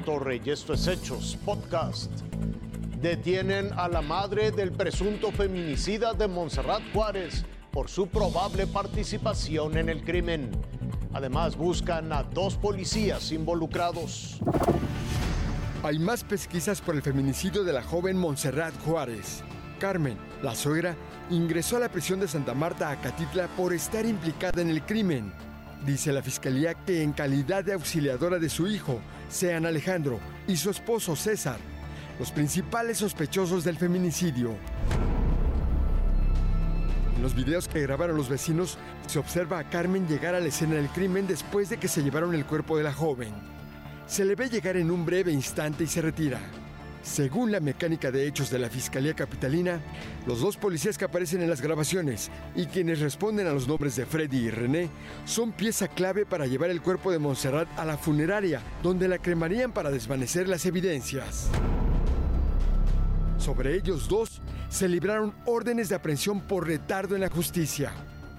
Torre 0.00 0.40
y 0.44 0.50
esto 0.50 0.74
es 0.74 0.86
Hechos 0.86 1.36
Podcast. 1.44 2.10
Detienen 3.00 3.70
a 3.76 3.88
la 3.88 4.02
madre 4.02 4.50
del 4.50 4.72
presunto 4.72 5.30
feminicida 5.32 6.12
de 6.14 6.28
Montserrat 6.28 6.82
Juárez 6.92 7.44
por 7.72 7.88
su 7.88 8.06
probable 8.06 8.66
participación 8.66 9.76
en 9.76 9.88
el 9.88 10.04
crimen. 10.04 10.50
Además 11.12 11.56
buscan 11.56 12.12
a 12.12 12.22
dos 12.22 12.56
policías 12.56 13.32
involucrados. 13.32 14.40
Hay 15.82 15.98
más 15.98 16.24
pesquisas 16.24 16.80
por 16.80 16.94
el 16.94 17.02
feminicidio 17.02 17.64
de 17.64 17.72
la 17.72 17.82
joven 17.82 18.16
Montserrat 18.16 18.74
Juárez. 18.84 19.42
Carmen, 19.78 20.18
la 20.42 20.54
suegra, 20.54 20.96
ingresó 21.30 21.76
a 21.76 21.80
la 21.80 21.88
prisión 21.88 22.20
de 22.20 22.28
Santa 22.28 22.54
Marta, 22.54 22.90
Acatitla, 22.90 23.48
por 23.56 23.72
estar 23.72 24.04
implicada 24.04 24.60
en 24.60 24.70
el 24.70 24.82
crimen. 24.82 25.32
Dice 25.84 26.12
la 26.12 26.22
fiscalía 26.22 26.74
que 26.74 27.02
en 27.02 27.12
calidad 27.12 27.64
de 27.64 27.72
auxiliadora 27.72 28.38
de 28.38 28.48
su 28.48 28.66
hijo, 28.66 29.00
sean 29.28 29.64
Alejandro, 29.64 30.20
y 30.46 30.56
su 30.56 30.70
esposo 30.70 31.14
César, 31.16 31.58
los 32.18 32.30
principales 32.30 32.98
sospechosos 32.98 33.64
del 33.64 33.76
feminicidio. 33.76 34.56
En 37.16 37.22
los 37.22 37.34
videos 37.34 37.68
que 37.68 37.80
grabaron 37.80 38.16
los 38.16 38.28
vecinos, 38.28 38.78
se 39.06 39.18
observa 39.18 39.58
a 39.58 39.70
Carmen 39.70 40.06
llegar 40.06 40.34
a 40.34 40.40
la 40.40 40.48
escena 40.48 40.74
del 40.74 40.88
crimen 40.88 41.26
después 41.26 41.68
de 41.68 41.78
que 41.78 41.88
se 41.88 42.02
llevaron 42.02 42.34
el 42.34 42.44
cuerpo 42.44 42.76
de 42.76 42.84
la 42.84 42.92
joven. 42.92 43.32
Se 44.06 44.24
le 44.24 44.34
ve 44.34 44.48
llegar 44.48 44.76
en 44.76 44.90
un 44.90 45.04
breve 45.04 45.32
instante 45.32 45.84
y 45.84 45.86
se 45.86 46.02
retira. 46.02 46.40
Según 47.02 47.52
la 47.52 47.60
mecánica 47.60 48.10
de 48.10 48.26
hechos 48.26 48.50
de 48.50 48.58
la 48.58 48.68
Fiscalía 48.68 49.14
Capitalina, 49.14 49.80
los 50.26 50.40
dos 50.40 50.56
policías 50.56 50.98
que 50.98 51.04
aparecen 51.04 51.42
en 51.42 51.48
las 51.48 51.60
grabaciones 51.60 52.30
y 52.54 52.66
quienes 52.66 53.00
responden 53.00 53.46
a 53.46 53.52
los 53.52 53.68
nombres 53.68 53.96
de 53.96 54.04
Freddy 54.04 54.38
y 54.38 54.50
René 54.50 54.90
son 55.24 55.52
pieza 55.52 55.88
clave 55.88 56.26
para 56.26 56.46
llevar 56.46 56.70
el 56.70 56.82
cuerpo 56.82 57.10
de 57.10 57.18
Montserrat 57.18 57.68
a 57.78 57.84
la 57.84 57.96
funeraria, 57.96 58.60
donde 58.82 59.08
la 59.08 59.18
cremarían 59.18 59.72
para 59.72 59.90
desvanecer 59.90 60.48
las 60.48 60.66
evidencias. 60.66 61.48
Sobre 63.38 63.76
ellos 63.76 64.08
dos 64.08 64.42
se 64.68 64.88
libraron 64.88 65.34
órdenes 65.46 65.88
de 65.88 65.94
aprehensión 65.94 66.40
por 66.40 66.66
retardo 66.66 67.14
en 67.14 67.22
la 67.22 67.30
justicia. 67.30 67.92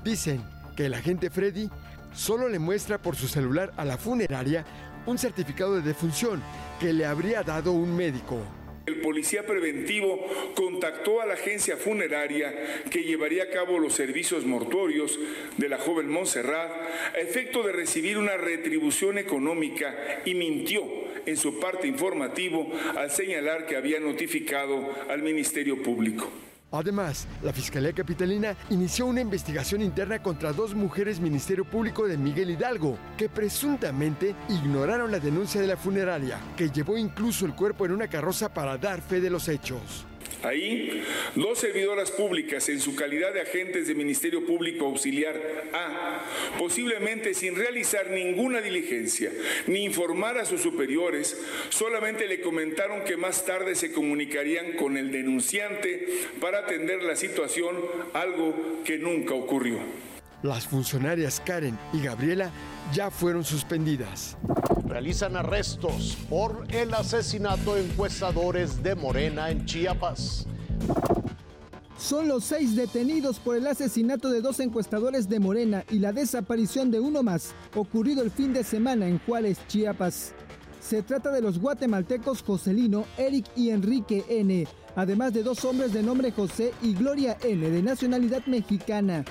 Dicen 0.04 0.44
que 0.76 0.86
el 0.86 0.94
agente 0.94 1.30
Freddy 1.30 1.70
solo 2.14 2.50
le 2.50 2.60
muestra 2.60 3.02
por 3.02 3.16
su 3.16 3.28
celular 3.28 3.74
a 3.78 3.86
la 3.86 3.98
funeraria 3.98 4.66
un 5.06 5.18
certificado 5.18 5.76
de 5.76 5.82
defunción 5.82 6.42
que 6.80 6.94
le 6.94 7.06
habría 7.06 7.42
dado 7.44 7.72
un 7.72 7.96
médico. 7.96 8.42
El 8.90 9.02
policía 9.02 9.46
preventivo 9.46 10.26
contactó 10.56 11.22
a 11.22 11.28
la 11.28 11.36
agencia 11.36 11.78
funeraria 11.78 12.82
que 12.90 13.04
llevaría 13.04 13.44
a 13.44 13.50
cabo 13.52 13.78
los 13.78 13.94
servicios 13.94 14.46
mortuorios 14.48 15.20
de 15.58 15.70
la 15.70 15.78
joven 15.78 16.10
Montserrat 16.10 16.72
a 17.14 17.20
efecto 17.20 17.62
de 17.62 17.72
recibir 17.72 18.18
una 18.18 18.36
retribución 18.36 19.20
económica 19.20 19.96
y 20.26 20.34
mintió 20.34 20.84
en 21.28 21.38
su 21.38 21.60
parte 21.60 21.88
informativo 21.88 22.68
al 22.98 23.12
señalar 23.12 23.68
que 23.68 23.76
había 23.76 24.00
notificado 24.00 24.90
al 25.08 25.22
Ministerio 25.22 25.84
Público. 25.84 26.49
Además, 26.72 27.28
la 27.42 27.52
Fiscalía 27.52 27.94
Capitalina 27.94 28.56
inició 28.70 29.08
una 29.08 29.22
investigación 29.22 29.82
interna 29.82 30.22
contra 30.22 30.54
dos 30.54 30.76
mujeres 30.76 31.20
Ministerio 31.20 31.66
Público 31.66 32.08
de 32.08 32.18
Miguel 32.18 32.52
Hidalgo, 32.52 32.98
que 33.18 33.28
presuntamente 33.28 34.36
ignoraron 34.50 35.12
la 35.12 35.20
denuncia 35.20 35.60
de 35.60 35.68
la 35.68 35.78
funeraria, 35.78 36.40
que 36.56 36.70
llevó 36.70 36.98
incluso 36.98 37.46
el 37.46 37.56
cuerpo 37.56 37.86
en 37.86 37.94
una 37.94 38.08
carroza 38.08 38.54
para 38.54 38.78
dar 38.78 39.02
fe 39.02 39.20
de 39.20 39.30
los 39.30 39.48
hechos. 39.48 40.06
Ahí, 40.44 41.04
dos 41.36 41.60
servidoras 41.60 42.12
públicas 42.12 42.70
en 42.70 42.80
su 42.80 42.96
calidad 42.96 43.34
de 43.34 43.42
agentes 43.42 43.88
de 43.88 43.96
Ministerio 43.96 44.46
Público 44.46 44.86
Auxiliar 44.86 45.36
A, 45.74 46.24
posiblemente 46.58 47.34
sin 47.34 47.56
realizar 47.56 48.10
ninguna 48.10 48.62
diligencia 48.62 49.32
ni 49.68 49.84
informar 49.84 50.38
a 50.38 50.46
sus 50.46 50.62
superiores, 50.62 51.38
solamente 51.70 52.28
le 52.28 52.42
comentaron 52.42 53.04
que 53.04 53.18
más 53.18 53.46
tarde 53.46 53.76
se 53.76 53.92
comunicarían 53.92 54.74
con 54.74 54.98
el 54.98 55.12
denunciante 55.12 56.08
para 56.40 56.60
atender 56.60 57.04
la 57.04 57.16
situación, 57.16 57.76
algo 58.14 58.82
que 58.86 58.98
nunca 58.98 59.34
ocurrió. 59.34 59.80
Las 60.42 60.68
funcionarias 60.68 61.42
Karen 61.46 61.78
y 61.92 62.02
Gabriela 62.02 62.52
ya 62.94 63.12
fueron 63.12 63.44
suspendidas. 63.44 64.38
Realizan 64.90 65.38
arrestos 65.38 66.18
por 66.32 66.66
el 66.72 66.96
asesinato 66.96 67.76
de 67.76 67.86
encuestadores 67.86 68.82
de 68.82 68.96
Morena 68.96 69.52
en 69.52 69.64
Chiapas. 69.68 70.48
Son 71.96 72.28
los 72.28 72.44
seis 72.44 72.76
detenidos 72.76 73.38
por 73.38 73.56
el 73.56 73.68
asesinato 73.68 74.32
de 74.32 74.42
dos 74.42 74.60
encuestadores 74.60 75.30
de 75.30 75.40
Morena 75.40 75.86
y 75.92 76.00
la 76.00 76.12
desaparición 76.12 76.90
de 76.90 77.00
uno 77.00 77.22
más, 77.22 77.54
ocurrido 77.76 78.24
el 78.24 78.32
fin 78.32 78.52
de 78.52 78.64
semana 78.64 79.08
en 79.08 79.20
Juárez, 79.20 79.60
Chiapas. 79.68 80.34
Se 80.82 81.04
trata 81.04 81.30
de 81.32 81.42
los 81.42 81.60
guatemaltecos 81.60 82.42
Joselino, 82.42 83.06
Eric 83.16 83.46
y 83.56 83.70
Enrique 83.70 84.26
N., 84.28 84.68
además 84.96 85.34
de 85.34 85.44
dos 85.44 85.64
hombres 85.66 85.94
de 85.94 86.02
nombre 86.02 86.32
José 86.32 86.74
y 86.82 86.96
Gloria 86.96 87.38
N., 87.44 87.70
de 87.70 87.84
nacionalidad 87.84 88.44
mexicana. 88.48 89.24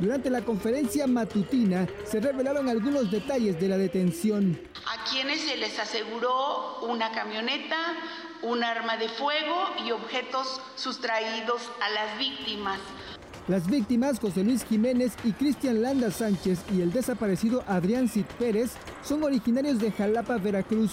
Durante 0.00 0.28
la 0.28 0.42
conferencia 0.42 1.06
matutina 1.06 1.88
se 2.04 2.20
revelaron 2.20 2.68
algunos 2.68 3.10
detalles 3.10 3.58
de 3.58 3.68
la 3.68 3.78
detención. 3.78 4.60
Quienes 5.10 5.40
se 5.40 5.56
les 5.56 5.78
aseguró 5.78 6.80
una 6.82 7.10
camioneta, 7.12 7.76
un 8.42 8.62
arma 8.62 8.96
de 8.96 9.08
fuego 9.08 9.54
y 9.86 9.90
objetos 9.90 10.60
sustraídos 10.76 11.62
a 11.80 11.90
las 11.90 12.18
víctimas. 12.18 12.78
Las 13.48 13.66
víctimas, 13.66 14.20
José 14.20 14.44
Luis 14.44 14.64
Jiménez 14.64 15.14
y 15.24 15.32
Cristian 15.32 15.80
Landa 15.80 16.10
Sánchez 16.10 16.58
y 16.74 16.82
el 16.82 16.92
desaparecido 16.92 17.64
Adrián 17.66 18.08
Cid 18.08 18.26
Pérez, 18.38 18.72
son 19.02 19.22
originarios 19.24 19.78
de 19.78 19.90
Jalapa, 19.90 20.36
Veracruz. 20.36 20.92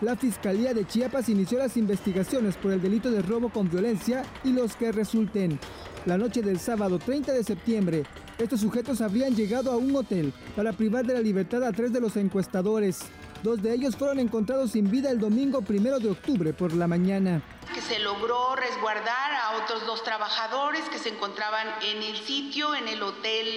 La 0.00 0.16
Fiscalía 0.16 0.72
de 0.72 0.86
Chiapas 0.86 1.28
inició 1.28 1.58
las 1.58 1.76
investigaciones 1.76 2.56
por 2.56 2.72
el 2.72 2.80
delito 2.80 3.10
de 3.10 3.22
robo 3.22 3.50
con 3.50 3.70
violencia 3.70 4.24
y 4.42 4.52
los 4.52 4.74
que 4.74 4.90
resulten. 4.90 5.60
La 6.06 6.16
noche 6.16 6.40
del 6.42 6.58
sábado 6.58 6.98
30 6.98 7.32
de 7.32 7.44
septiembre, 7.44 8.04
estos 8.38 8.60
sujetos 8.60 9.00
habrían 9.00 9.36
llegado 9.36 9.70
a 9.70 9.76
un 9.76 9.94
hotel 9.94 10.32
para 10.56 10.72
privar 10.72 11.06
de 11.06 11.14
la 11.14 11.20
libertad 11.20 11.62
a 11.62 11.72
tres 11.72 11.92
de 11.92 12.00
los 12.00 12.16
encuestadores. 12.16 13.02
Dos 13.42 13.60
de 13.60 13.74
ellos 13.74 13.96
fueron 13.96 14.20
encontrados 14.20 14.70
sin 14.70 14.88
vida 14.88 15.10
el 15.10 15.18
domingo 15.18 15.62
primero 15.62 15.98
de 15.98 16.10
octubre 16.10 16.52
por 16.52 16.72
la 16.74 16.86
mañana. 16.86 17.42
Que 17.74 17.80
se 17.80 17.98
logró 17.98 18.54
resguardar 18.54 19.32
a 19.32 19.62
otros 19.62 19.84
dos 19.84 20.04
trabajadores 20.04 20.82
que 20.90 20.98
se 20.98 21.08
encontraban 21.08 21.66
en 21.82 22.02
el 22.04 22.16
sitio, 22.18 22.72
en 22.76 22.86
el 22.86 23.02
hotel 23.02 23.48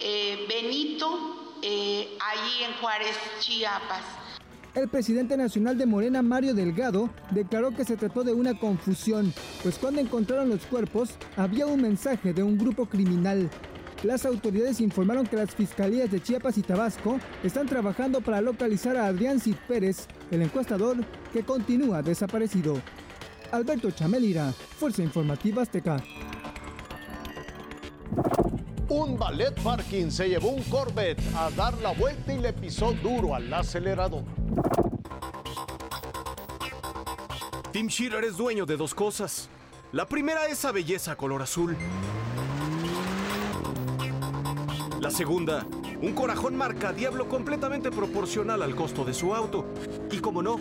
eh, 0.00 0.46
Benito, 0.48 1.56
eh, 1.62 2.16
allí 2.20 2.64
en 2.64 2.74
Juárez, 2.80 3.16
Chiapas. 3.40 4.04
El 4.76 4.88
presidente 4.88 5.36
nacional 5.36 5.76
de 5.76 5.86
Morena, 5.86 6.22
Mario 6.22 6.54
Delgado, 6.54 7.10
declaró 7.30 7.70
que 7.74 7.84
se 7.84 7.96
trató 7.96 8.22
de 8.22 8.32
una 8.32 8.56
confusión, 8.58 9.34
pues 9.62 9.78
cuando 9.78 10.02
encontraron 10.02 10.50
los 10.50 10.66
cuerpos 10.66 11.10
había 11.36 11.66
un 11.66 11.80
mensaje 11.80 12.32
de 12.32 12.44
un 12.44 12.58
grupo 12.58 12.86
criminal. 12.86 13.50
Las 14.06 14.24
autoridades 14.24 14.80
informaron 14.80 15.26
que 15.26 15.34
las 15.34 15.52
fiscalías 15.52 16.08
de 16.12 16.22
Chiapas 16.22 16.56
y 16.58 16.62
Tabasco 16.62 17.18
están 17.42 17.66
trabajando 17.66 18.20
para 18.20 18.40
localizar 18.40 18.96
a 18.96 19.06
Adrián 19.06 19.40
Cid 19.40 19.56
Pérez, 19.66 20.06
el 20.30 20.42
encuestador 20.42 20.96
que 21.32 21.42
continúa 21.42 22.02
desaparecido. 22.02 22.80
Alberto 23.50 23.90
Chamelira, 23.90 24.52
Fuerza 24.52 25.02
Informativa 25.02 25.62
Azteca. 25.62 25.96
Un 28.88 29.18
ballet 29.18 29.52
parking 29.60 30.10
se 30.10 30.28
llevó 30.28 30.50
un 30.50 30.62
Corvette 30.62 31.20
a 31.34 31.50
dar 31.50 31.76
la 31.78 31.90
vuelta 31.90 32.32
y 32.32 32.38
le 32.38 32.52
pisó 32.52 32.92
duro 32.92 33.34
al 33.34 33.52
acelerador. 33.52 34.22
Tim 37.72 37.88
Shearer 37.88 38.22
es 38.22 38.36
dueño 38.36 38.66
de 38.66 38.76
dos 38.76 38.94
cosas. 38.94 39.48
La 39.90 40.06
primera 40.06 40.46
es 40.46 40.52
esa 40.52 40.70
belleza 40.70 41.16
color 41.16 41.42
azul. 41.42 41.76
La 45.06 45.12
segunda, 45.12 45.64
un 46.02 46.14
corajón 46.14 46.56
marca 46.56 46.92
diablo 46.92 47.28
completamente 47.28 47.92
proporcional 47.92 48.60
al 48.60 48.74
costo 48.74 49.04
de 49.04 49.14
su 49.14 49.36
auto. 49.36 49.64
Y 50.10 50.18
como 50.18 50.42
no, 50.42 50.58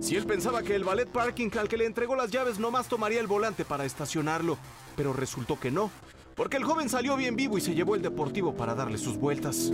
si 0.00 0.16
él 0.16 0.26
pensaba 0.26 0.64
que 0.64 0.74
el 0.74 0.82
ballet 0.82 1.08
parking 1.08 1.48
al 1.56 1.68
que 1.68 1.76
le 1.76 1.86
entregó 1.86 2.16
las 2.16 2.32
llaves 2.32 2.58
nomás 2.58 2.88
tomaría 2.88 3.20
el 3.20 3.28
volante 3.28 3.64
para 3.64 3.84
estacionarlo, 3.84 4.58
pero 4.96 5.12
resultó 5.12 5.60
que 5.60 5.70
no, 5.70 5.92
porque 6.34 6.56
el 6.56 6.64
joven 6.64 6.88
salió 6.88 7.16
bien 7.16 7.36
vivo 7.36 7.56
y 7.56 7.60
se 7.60 7.76
llevó 7.76 7.94
el 7.94 8.02
deportivo 8.02 8.56
para 8.56 8.74
darle 8.74 8.98
sus 8.98 9.16
vueltas. 9.16 9.70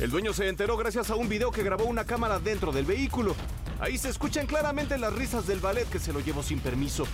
El 0.00 0.10
dueño 0.10 0.32
se 0.32 0.48
enteró 0.48 0.78
gracias 0.78 1.10
a 1.10 1.14
un 1.14 1.28
video 1.28 1.50
que 1.50 1.62
grabó 1.62 1.84
una 1.84 2.06
cámara 2.06 2.38
dentro 2.38 2.72
del 2.72 2.86
vehículo. 2.86 3.36
Ahí 3.84 3.98
se 3.98 4.08
escuchan 4.08 4.46
claramente 4.46 4.96
las 4.96 5.12
risas 5.12 5.46
del 5.46 5.60
ballet 5.60 5.86
que 5.90 5.98
se 5.98 6.10
lo 6.10 6.20
llevó 6.20 6.42
sin 6.42 6.58
permiso. 6.58 7.06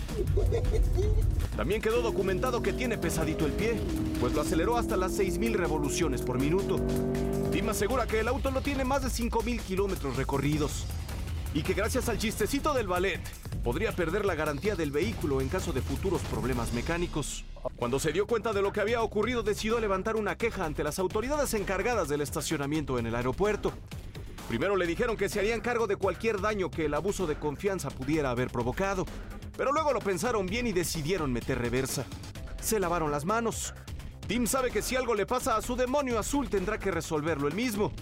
También 1.57 1.83
quedó 1.83 2.01
documentado 2.01 2.63
que 2.63 2.73
tiene 2.73 2.97
pesadito 2.97 3.45
el 3.45 3.51
pie, 3.51 3.75
pues 4.21 4.35
lo 4.35 4.43
aceleró 4.43 4.77
hasta 4.77 4.97
las 4.97 5.19
6.000 5.19 5.55
revoluciones 5.55 6.23
por 6.23 6.39
minuto. 6.39 6.79
Tim 7.51 7.71
asegura 7.71 8.07
que 8.07 8.21
el 8.21 8.29
auto 8.29 8.53
no 8.53 8.61
tiene 8.61 8.85
más 8.85 9.03
de 9.03 9.09
5.000 9.09 9.61
kilómetros 9.63 10.15
recorridos. 10.15 10.87
Y 11.55 11.65
que 11.65 11.75
gracias 11.75 12.09
al 12.09 12.19
chistecito 12.19 12.73
del 12.73 12.87
ballet, 12.87 13.21
podría 13.65 13.91
perder 13.91 14.25
la 14.25 14.37
garantía 14.37 14.77
del 14.77 14.93
vehículo 14.93 15.41
en 15.41 15.49
caso 15.49 15.73
de 15.73 15.83
futuros 15.83 16.23
problemas 16.23 16.73
mecánicos. 16.73 17.45
Cuando 17.75 17.99
se 17.99 18.13
dio 18.13 18.29
cuenta 18.29 18.53
de 18.53 18.63
lo 18.63 18.71
que 18.71 18.81
había 18.81 19.03
ocurrido, 19.03 19.43
decidió 19.43 19.81
levantar 19.81 20.15
una 20.15 20.37
queja 20.37 20.67
ante 20.67 20.85
las 20.85 21.01
autoridades 21.01 21.53
encargadas 21.55 22.09
del 22.09 22.21
estacionamiento 22.21 22.97
en 23.01 23.07
el 23.07 23.17
aeropuerto. 23.17 23.73
Primero 24.51 24.75
le 24.75 24.85
dijeron 24.85 25.17
que 25.17 25.29
se 25.29 25.39
harían 25.39 25.61
cargo 25.61 25.87
de 25.87 25.95
cualquier 25.95 26.41
daño 26.41 26.73
que 26.73 26.87
el 26.87 26.95
abuso 26.95 27.25
de 27.25 27.37
confianza 27.37 27.89
pudiera 27.89 28.33
haber 28.33 28.51
provocado, 28.51 29.07
pero 29.57 29.71
luego 29.71 29.93
lo 29.93 30.01
pensaron 30.01 30.47
bien 30.47 30.67
y 30.67 30.73
decidieron 30.73 31.33
meter 31.33 31.57
reversa. 31.57 32.05
Se 32.61 32.81
lavaron 32.81 33.13
las 33.13 33.25
manos. 33.25 33.73
Tim 34.27 34.49
sabe 34.49 34.73
que 34.73 34.83
si 34.83 34.97
algo 34.97 35.15
le 35.15 35.25
pasa 35.25 35.57
a 35.57 35.63
su 35.63 35.77
demonio 35.77 36.19
azul 36.19 36.51
tendrá 36.51 36.81
que 36.81 36.91
resolverlo 36.91 37.47
él 37.47 37.55
mismo, 37.55 37.93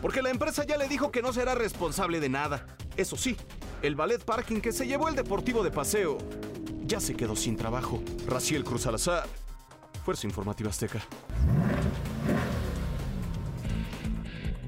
porque 0.00 0.22
la 0.22 0.30
empresa 0.30 0.64
ya 0.64 0.78
le 0.78 0.88
dijo 0.88 1.12
que 1.12 1.20
no 1.20 1.30
será 1.30 1.54
responsable 1.54 2.20
de 2.20 2.30
nada. 2.30 2.66
Eso 2.96 3.18
sí, 3.18 3.36
el 3.82 3.94
ballet 3.94 4.24
parking 4.24 4.62
que 4.62 4.72
se 4.72 4.86
llevó 4.86 5.10
el 5.10 5.14
deportivo 5.14 5.62
de 5.62 5.72
paseo 5.72 6.16
ya 6.86 7.00
se 7.00 7.14
quedó 7.14 7.36
sin 7.36 7.58
trabajo. 7.58 8.02
Raciel 8.26 8.64
Cruz 8.64 8.86
Alazar, 8.86 9.26
Fuerza 10.06 10.26
Informativa 10.26 10.70
Azteca. 10.70 11.02